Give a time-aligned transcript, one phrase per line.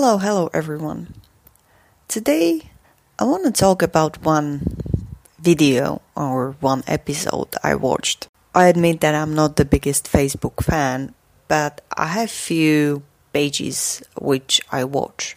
[0.00, 1.12] Hello, hello everyone.
[2.08, 2.70] Today
[3.18, 4.78] I want to talk about one
[5.38, 8.26] video or one episode I watched.
[8.54, 11.12] I admit that I'm not the biggest Facebook fan,
[11.48, 13.02] but I have few
[13.34, 15.34] pages which I watch,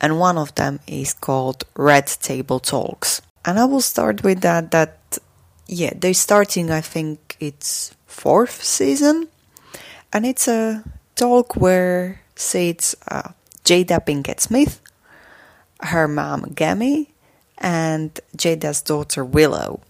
[0.00, 3.20] and one of them is called Red Table Talks.
[3.44, 5.18] And I will start with that that
[5.66, 9.28] yeah, they're starting I think it's fourth season
[10.14, 10.82] and it's a
[11.14, 13.32] talk where say it's uh,
[13.68, 14.80] Jada Pinkett Smith,
[15.80, 17.10] her mom Gammy,
[17.58, 19.82] and Jada's daughter Willow.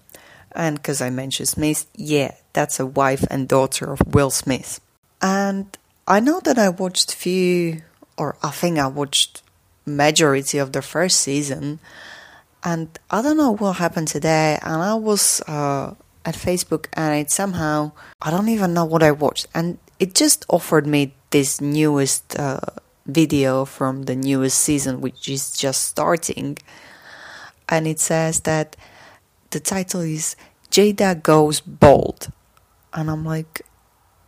[0.50, 4.80] And because I mentioned Smith, yeah, that's a wife and daughter of Will Smith.
[5.22, 5.78] And
[6.08, 7.82] I know that I watched few,
[8.16, 9.42] or I think I watched
[9.86, 11.78] majority of the first season,
[12.64, 14.58] and I don't know what happened today.
[14.60, 19.12] And I was uh, at Facebook, and it somehow I don't even know what I
[19.12, 22.58] watched, and it just offered me this newest uh,
[23.08, 26.58] video from the newest season, which is just starting.
[27.68, 28.76] And it says that
[29.50, 30.36] the title is
[30.70, 32.30] Jada Goes Bold.
[32.92, 33.62] And I'm like,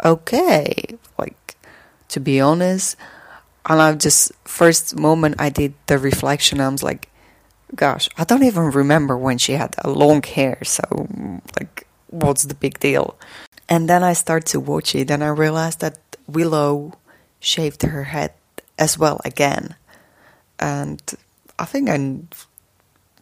[0.04, 1.56] okay, like,
[2.08, 2.96] to be honest.
[3.66, 7.08] And I just, first moment I did the reflection, I was like,
[7.74, 10.58] gosh, I don't even remember when she had a long hair.
[10.64, 10.82] So,
[11.58, 13.18] like, what's the big deal?
[13.68, 16.98] And then I start to watch it and I realized that Willow
[17.38, 18.32] shaved her head
[18.80, 19.76] as well again.
[20.58, 21.00] And
[21.58, 21.96] I think I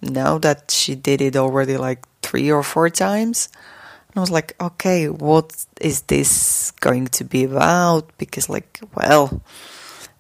[0.01, 3.49] know that she did it already like three or four times.
[4.09, 8.17] And I was like, okay, what is this going to be about?
[8.17, 9.43] Because, like, well,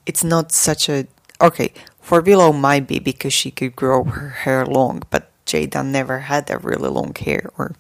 [0.05, 1.07] it's not such a.
[1.41, 6.19] Okay, for Willow might be because she could grow her hair long, but Jada never
[6.19, 7.75] had a really long hair, or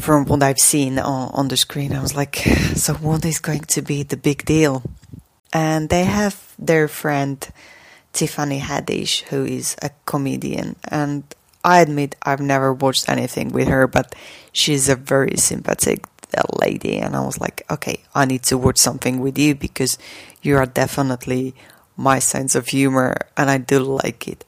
[0.00, 2.36] from what I've seen on, on the screen, I was like,
[2.76, 4.82] so what is going to be the big deal?
[5.52, 7.46] And they have their friend
[8.12, 10.76] Tiffany Haddish, who is a comedian.
[10.88, 11.24] And
[11.64, 14.14] I admit I've never watched anything with her, but
[14.52, 16.06] she's a very sympathetic
[16.60, 16.98] lady.
[16.98, 19.98] And I was like, okay, I need to watch something with you because
[20.42, 21.54] you are definitely
[21.96, 24.44] my sense of humor, and I do like it.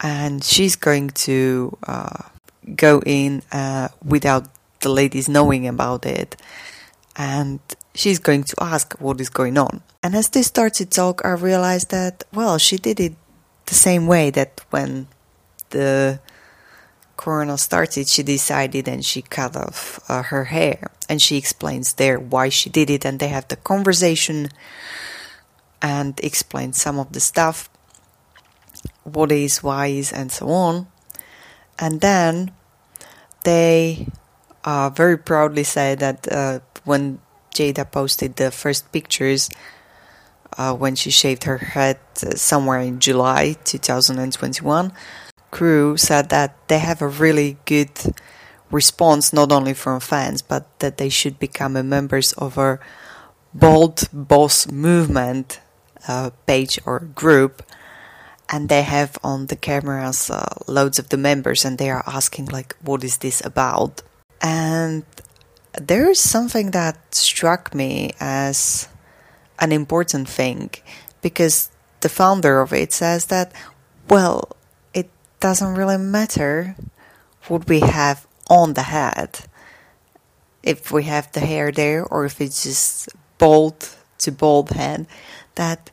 [0.00, 2.22] And she's going to uh,
[2.74, 4.48] go in uh, without
[4.80, 6.40] the ladies knowing about it.
[7.14, 7.60] And
[7.94, 9.82] she's going to ask what is going on.
[10.02, 13.14] And as they start to talk, I realized that, well, she did it
[13.66, 15.08] the same way that when
[15.70, 16.20] the
[17.16, 20.90] coronal started, she decided and she cut off uh, her hair.
[21.08, 24.48] And she explains there why she did it, and they have the conversation
[25.82, 27.68] and explain some of the stuff
[29.04, 30.86] what is, why is, and so on.
[31.78, 32.52] And then
[33.44, 34.06] they
[34.64, 37.18] uh, very proudly say that uh, when
[37.54, 39.48] Jada posted the first pictures
[40.56, 44.92] uh, when she shaved her head uh, somewhere in July 2021.
[45.50, 47.90] Crew said that they have a really good
[48.70, 52.78] response, not only from fans, but that they should become members of a
[53.52, 55.60] Bold Boss movement
[56.06, 57.62] uh, page or group.
[58.48, 62.46] And they have on the cameras uh, loads of the members, and they are asking
[62.46, 64.02] like, "What is this about?"
[64.42, 65.04] And
[65.72, 68.88] there is something that struck me as
[69.58, 70.70] an important thing
[71.22, 71.70] because
[72.00, 73.52] the founder of it says that,
[74.08, 74.56] well,
[74.94, 76.76] it doesn't really matter
[77.48, 79.40] what we have on the head.
[80.62, 83.88] If we have the hair there or if it's just bald
[84.18, 85.06] to bald head,
[85.54, 85.90] that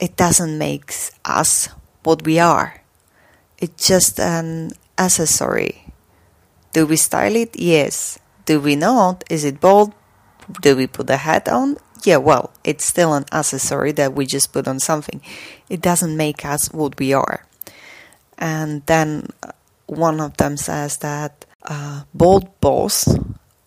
[0.00, 0.92] it doesn't make
[1.24, 1.68] us
[2.02, 2.82] what we are.
[3.58, 5.92] It's just an accessory.
[6.72, 7.54] Do we style it?
[7.58, 8.18] Yes.
[8.44, 9.24] Do we not?
[9.30, 9.92] Is it bold?
[10.60, 11.76] Do we put a hat on?
[12.04, 15.20] Yeah, well, it's still an accessory that we just put on something.
[15.68, 17.46] It doesn't make us what we are.
[18.38, 19.52] And then uh,
[19.86, 23.08] one of them says that uh, bold boss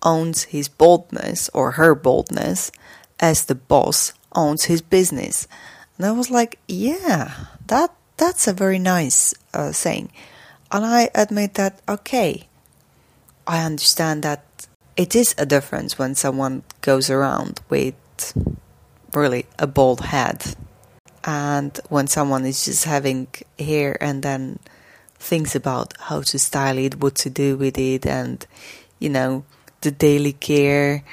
[0.03, 2.72] owns his boldness or her boldness
[3.19, 5.47] as the boss owns his business.
[5.97, 10.11] And I was like, yeah, that that's a very nice uh, saying.
[10.72, 12.47] And I admit that okay,
[13.47, 14.45] I understand that
[14.97, 17.96] it is a difference when someone goes around with
[19.14, 20.56] really a bald head
[21.24, 23.28] and when someone is just having
[23.58, 24.59] hair and then
[25.18, 28.46] thinks about how to style it, what to do with it, and
[29.00, 29.44] you know,
[29.82, 31.03] the daily care,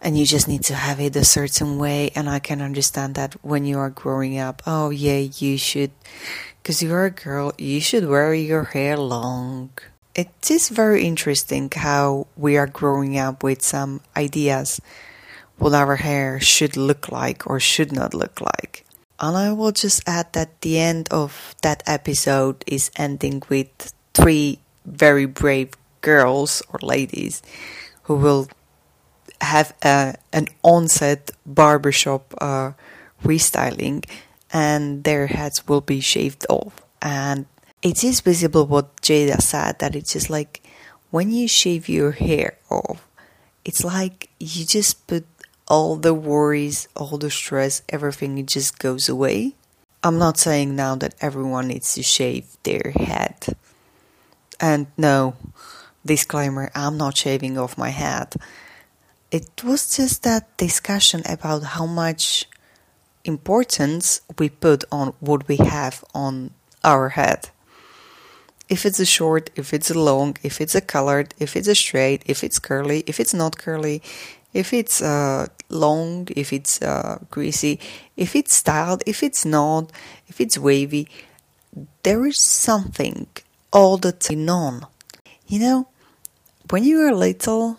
[0.00, 2.10] and you just need to have it a certain way.
[2.14, 5.92] And I can understand that when you are growing up, oh, yeah, you should,
[6.62, 9.70] because you're a girl, you should wear your hair long.
[10.14, 14.80] It is very interesting how we are growing up with some ideas
[15.56, 18.84] what our hair should look like or should not look like.
[19.20, 24.58] And I will just add that the end of that episode is ending with three
[24.84, 25.70] very brave
[26.00, 27.40] girls or ladies
[28.02, 28.48] who will
[29.40, 32.72] have a, an onset barbershop uh,
[33.22, 34.04] restyling
[34.52, 36.82] and their heads will be shaved off.
[37.00, 37.46] And
[37.82, 40.62] it is visible what Jada said that it's just like
[41.10, 43.06] when you shave your hair off,
[43.64, 45.26] it's like you just put
[45.68, 49.54] all the worries, all the stress, everything it just goes away.
[50.02, 53.56] I'm not saying now that everyone needs to shave their head.
[54.58, 55.36] And no,
[56.04, 58.34] disclaimer, I'm not shaving off my head.
[59.30, 62.46] It was just that discussion about how much
[63.24, 66.50] importance we put on what we have on
[66.84, 67.50] our head.
[68.72, 71.74] If it's a short, if it's a long, if it's a colored, if it's a
[71.74, 74.00] straight, if it's curly, if it's not curly,
[74.54, 77.78] if it's uh, long, if it's uh, greasy,
[78.16, 79.92] if it's styled, if it's not,
[80.26, 81.06] if it's wavy,
[82.02, 83.26] there is something
[83.74, 84.86] all the time on.
[85.46, 85.88] You know,
[86.70, 87.76] when you were little,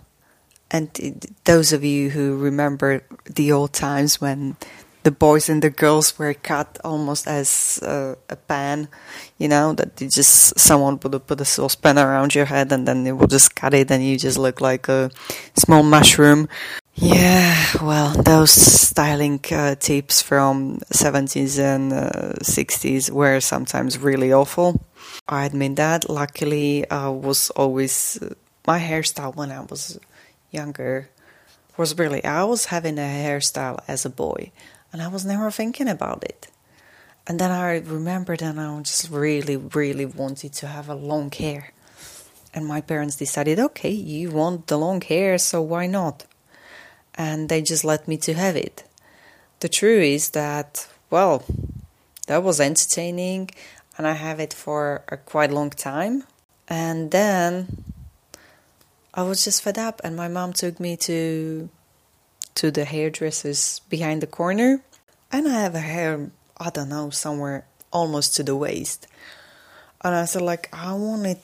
[0.69, 0.89] and
[1.45, 4.57] those of you who remember the old times when
[5.03, 8.87] the boys and the girls were cut almost as uh, a pan,
[9.37, 13.03] you know, that you just someone would put a saucepan around your head and then
[13.03, 15.11] they would just cut it and you just look like a
[15.55, 16.47] small mushroom.
[16.95, 24.85] Yeah, well, those styling uh, tips from 70s and uh, 60s were sometimes really awful.
[25.27, 26.07] I admit that.
[26.09, 28.35] Luckily, I was always uh,
[28.67, 29.99] my hairstyle when I was
[30.51, 31.09] younger
[31.77, 34.51] was really I was having a hairstyle as a boy
[34.93, 36.47] and I was never thinking about it.
[37.25, 41.71] And then I remembered and I just really, really wanted to have a long hair.
[42.53, 46.25] And my parents decided, okay, you want the long hair, so why not?
[47.15, 48.83] And they just let me to have it.
[49.61, 51.43] The truth is that, well,
[52.27, 53.49] that was entertaining
[53.97, 56.23] and I have it for a quite long time.
[56.67, 57.83] And then
[59.13, 61.69] I was just fed up and my mom took me to
[62.55, 64.81] to the hairdressers behind the corner,
[65.31, 69.07] and I have a hair, I don't know, somewhere almost to the waist.
[70.03, 71.39] And I said, like, I want it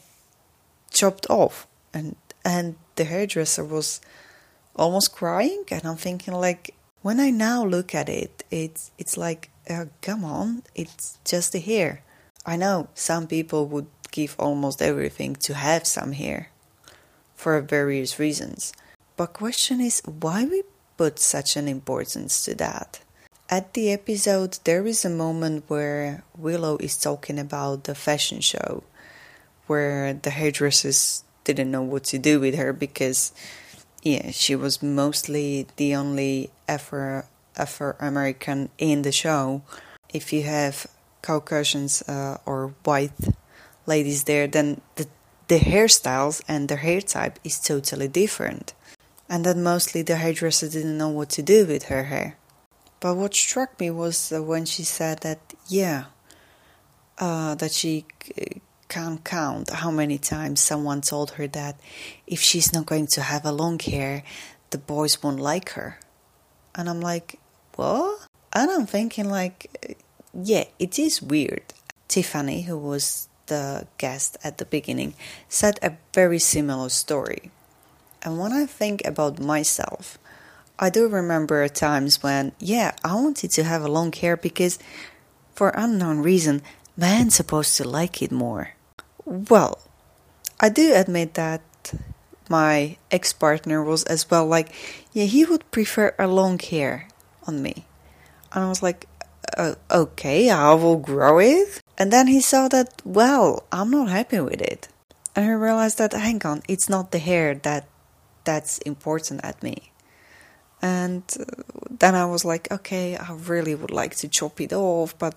[0.91, 1.67] chopped off.
[1.93, 2.15] And
[2.45, 4.01] and the hairdresser was
[4.75, 9.49] almost crying, and I'm thinking, like, when I now look at it, it's it's like,
[9.69, 12.01] uh, come on, it's just the hair.
[12.45, 16.49] I know some people would give almost everything to have some hair
[17.35, 18.73] for various reasons.
[19.15, 20.63] But question is why we
[20.99, 22.99] put such an importance to that.
[23.49, 28.83] At the episode, there is a moment where Willow is talking about the fashion show,
[29.67, 33.31] where the hairdressers didn't know what to do with her because,
[34.03, 37.23] yeah, she was mostly the only Afro
[37.55, 39.61] Afro American in the show.
[40.13, 40.85] If you have
[41.21, 43.19] Caucasians uh, or white
[43.85, 45.07] ladies there, then the
[45.47, 48.73] the hairstyles and the hair type is totally different
[49.29, 52.37] and that mostly the hairdresser didn't know what to do with her hair.
[52.99, 56.05] But what struck me was when she said that, yeah,
[57.19, 58.05] uh, that she
[58.89, 61.79] can't count how many times someone told her that
[62.25, 64.23] if she's not going to have a long hair,
[64.71, 65.99] the boys won't like her.
[66.75, 67.39] And I'm like,
[67.75, 68.27] what?
[68.51, 69.97] And I'm thinking, like,
[70.33, 71.73] yeah, it is weird.
[72.07, 75.13] Tiffany, who was the guest at the beginning,
[75.47, 77.51] said a very similar story.
[78.21, 80.17] And when I think about myself,
[80.77, 84.79] I do remember times when, yeah, I wanted to have a long hair because,
[85.53, 86.61] for unknown reason,
[86.95, 88.75] men supposed to like it more.
[89.25, 89.79] Well,
[90.59, 91.61] I do admit that
[92.49, 94.73] my ex partner was as well like,
[95.13, 97.07] yeah, he would prefer a long hair
[97.47, 97.85] on me.
[98.51, 99.05] And I was like,
[99.57, 101.81] uh, okay, I will grow it.
[101.97, 104.87] And then he saw that, well, I'm not happy with it.
[105.35, 107.85] And he realized that, hang on, it's not the hair that
[108.49, 109.91] that's important at me.
[110.81, 111.45] And uh,
[112.01, 115.35] then I was like, okay, I really would like to chop it off, but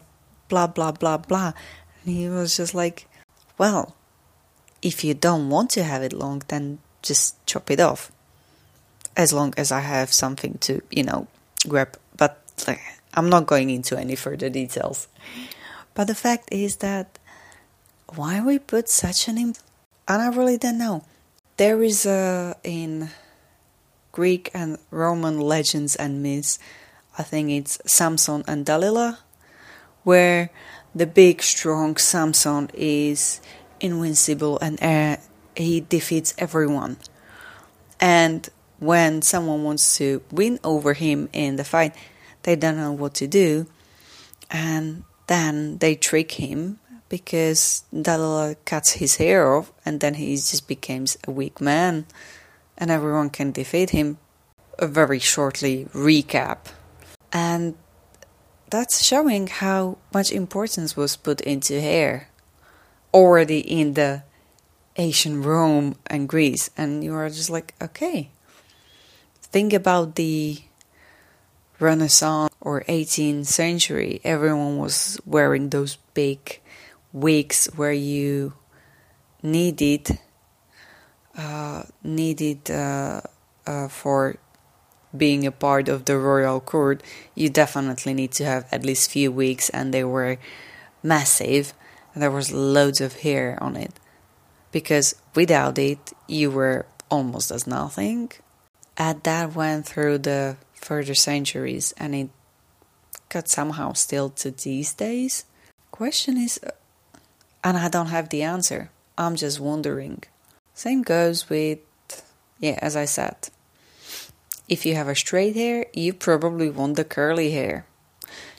[0.49, 1.53] blah, blah, blah, blah.
[2.01, 3.07] And he was just like,
[3.59, 3.95] well,
[4.81, 8.11] if you don't want to have it long, then just chop it off.
[9.15, 11.27] As long as I have something to, you know,
[11.69, 11.99] grab.
[12.17, 12.81] But like,
[13.13, 15.07] I'm not going into any further details.
[15.93, 17.19] But the fact is that
[18.15, 19.59] why we put such an imp-
[20.09, 21.05] and I really don't know.
[21.63, 23.11] There is a in
[24.11, 26.59] Greek and Roman legends and myths,
[27.17, 29.21] I think it's Samson and Delilah,
[30.03, 30.51] where
[30.93, 33.41] the big, strong Samson is
[33.79, 35.19] invincible and uh,
[35.55, 36.97] he defeats everyone.
[38.01, 38.49] And
[38.81, 41.95] when someone wants to win over him in the fight,
[42.43, 43.69] they don't know what to do.
[44.51, 46.81] And then they trick him
[47.13, 52.07] because Delilah cuts his hair off and then he just becomes a weak man
[52.79, 54.17] and everyone can defeat him.
[54.79, 56.73] A very shortly recap.
[57.31, 57.75] And
[58.71, 62.31] that's showing how much importance was put into hair
[63.13, 64.23] already in the
[64.97, 66.71] Asian Rome and Greece.
[66.79, 68.31] And you are just like, okay.
[69.43, 70.63] Think about the
[71.79, 74.23] Renaissance or 18th century.
[74.25, 76.62] Everyone was wearing those big
[77.13, 78.55] weeks where you
[79.43, 80.19] needed
[81.37, 83.21] uh, needed uh,
[83.67, 84.37] uh, for
[85.17, 87.03] being a part of the royal court,
[87.35, 90.39] you definitely need to have at least few weeks, and they were
[91.03, 91.75] massive.
[92.15, 93.93] There was loads of hair on it,
[94.73, 98.33] because without it, you were almost as nothing.
[98.97, 102.31] And that went through the further centuries, and it
[103.29, 105.45] got somehow still to these days.
[105.91, 106.61] Question is,
[107.65, 108.91] and I don't have the answer.
[109.17, 110.23] I'm just wondering.
[110.75, 111.79] Same goes with,
[112.59, 113.49] yeah, as I said.
[114.69, 117.85] If you have a straight hair, you probably want the curly hair.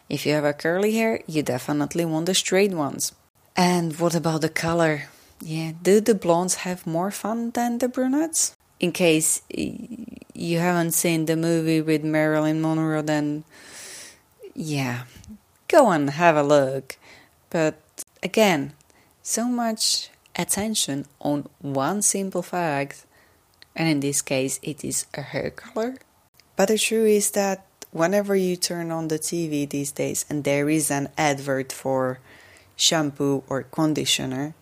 [0.09, 3.13] If you have a curly hair, you definitely want the straight ones.
[3.55, 5.09] And what about the color?
[5.41, 8.55] Yeah, do the blondes have more fun than the brunettes?
[8.79, 13.43] In case you haven't seen the movie with Marilyn Monroe, then
[14.53, 15.03] yeah,
[15.67, 16.97] go and have a look.
[17.49, 17.79] But
[18.21, 18.73] again,
[19.23, 23.05] so much attention on one simple fact,
[23.75, 25.95] and in this case, it is a hair color.
[26.55, 30.69] But the truth is that whenever you turn on the TV these days and there
[30.69, 32.19] is an advert for
[32.75, 34.53] shampoo or conditioner,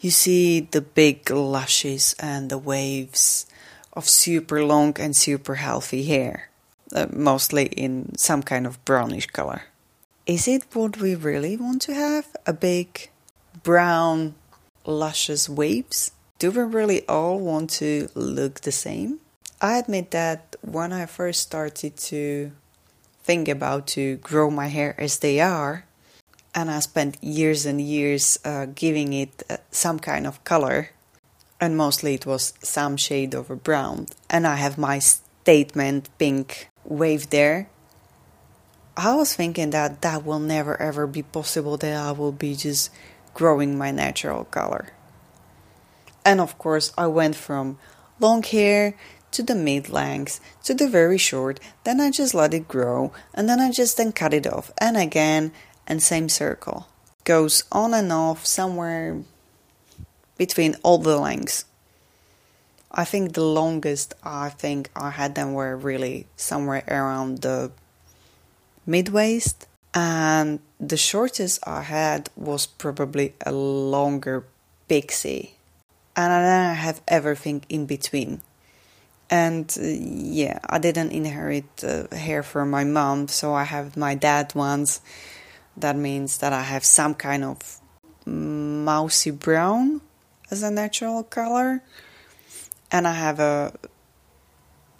[0.00, 3.46] you see the big lashes and the waves
[3.94, 6.50] of super long and super healthy hair,
[6.94, 9.62] uh, mostly in some kind of brownish color.
[10.26, 12.26] Is it what we really want to have?
[12.46, 13.10] A big
[13.62, 14.34] brown,
[14.84, 16.12] luscious waves?
[16.38, 19.20] Do we really all want to look the same?
[19.60, 22.50] I admit that when I first started to
[23.22, 25.84] think about to grow my hair as they are,
[26.54, 30.90] and I spent years and years uh, giving it uh, some kind of color,
[31.60, 36.68] and mostly it was some shade of a brown, and I have my statement pink
[36.84, 37.68] wave there.
[38.96, 42.90] I was thinking that that will never ever be possible, that I will be just
[43.34, 44.92] growing my natural color.
[46.24, 47.78] And of course, I went from
[48.20, 48.94] long hair
[49.32, 53.48] to the mid length to the very short, then I just let it grow, and
[53.48, 55.52] then I just then cut it off, and again,
[55.86, 56.86] and same circle.
[57.24, 59.22] Goes on and off somewhere
[60.36, 61.64] between all the lengths.
[62.90, 67.72] I think the longest I think I had them were really somewhere around the
[68.84, 74.44] mid waist, and the shortest I had was probably a longer
[74.88, 75.54] pixie.
[76.16, 78.42] And then I have everything in between.
[79.30, 84.14] And uh, yeah, I didn't inherit uh, hair from my mom, so I have my
[84.14, 85.00] dad ones.
[85.76, 87.80] That means that I have some kind of
[88.26, 90.02] mousy brown
[90.50, 91.82] as a natural color.
[92.90, 93.72] And I have a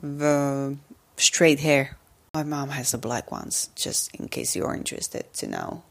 [0.03, 0.77] the
[1.17, 1.97] straight hair
[2.35, 5.83] my mom has the black ones, just in case you're interested to know.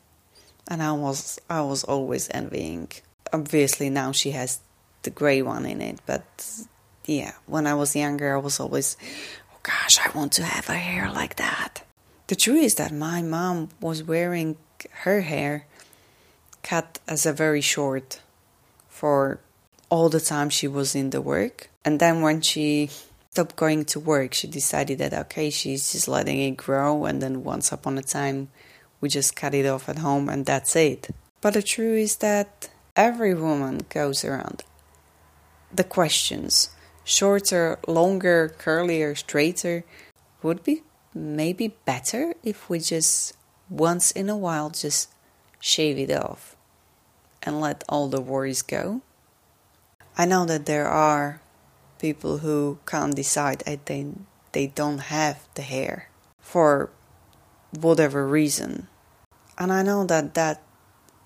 [0.67, 2.89] And I was I was always envying.
[3.31, 4.59] Obviously now she has
[5.03, 6.23] the grey one in it, but
[7.05, 8.97] yeah, when I was younger I was always
[9.53, 11.83] oh gosh, I want to have a hair like that.
[12.25, 14.57] The truth is that my mom was wearing
[15.03, 15.67] her hair
[16.63, 18.19] cut as a very short
[18.89, 19.39] for
[19.91, 21.69] all the time she was in the work.
[21.85, 22.89] And then when she
[23.31, 27.43] stopped going to work, she decided that okay, she's just letting it grow, and then
[27.43, 28.49] once upon a time,
[28.99, 31.09] we just cut it off at home, and that's it.
[31.39, 34.63] But the truth is that every woman goes around
[35.73, 36.69] the questions
[37.03, 39.83] shorter, longer, curlier, straighter
[40.43, 40.83] would be
[41.13, 43.33] maybe better if we just
[43.69, 45.09] once in a while just
[45.59, 46.55] shave it off
[47.43, 49.01] and let all the worries go.
[50.17, 51.41] I know that there are
[52.01, 54.07] people who can't decide that they,
[54.51, 56.89] they don't have the hair for
[57.79, 58.87] whatever reason.
[59.57, 60.61] And I know that that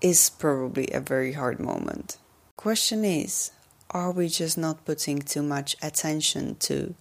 [0.02, 2.18] is probably a very hard moment.
[2.56, 3.50] Question is,
[3.90, 6.94] are we just not putting too much attention to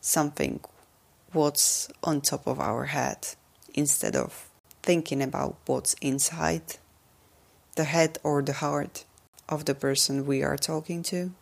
[0.00, 0.60] something
[1.32, 3.28] what's on top of our head
[3.74, 4.50] instead of
[4.82, 6.76] thinking about what's inside
[7.76, 9.04] the head or the heart
[9.48, 11.32] of the person we are talking to?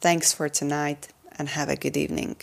[0.00, 2.36] Thanks for tonight and have a good evening.